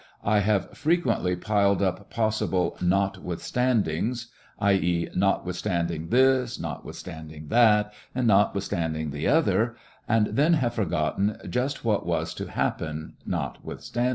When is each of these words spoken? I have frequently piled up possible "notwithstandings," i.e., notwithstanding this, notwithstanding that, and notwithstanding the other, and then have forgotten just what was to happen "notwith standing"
I 0.23 0.39
have 0.39 0.75
frequently 0.75 1.35
piled 1.35 1.83
up 1.83 2.09
possible 2.09 2.75
"notwithstandings," 2.79 4.29
i.e., 4.57 5.07
notwithstanding 5.15 6.07
this, 6.09 6.59
notwithstanding 6.59 7.49
that, 7.49 7.93
and 8.15 8.25
notwithstanding 8.25 9.11
the 9.11 9.27
other, 9.27 9.75
and 10.07 10.25
then 10.25 10.53
have 10.53 10.73
forgotten 10.73 11.37
just 11.47 11.85
what 11.85 12.03
was 12.03 12.33
to 12.33 12.49
happen 12.49 13.13
"notwith 13.29 13.81
standing" 13.81 14.09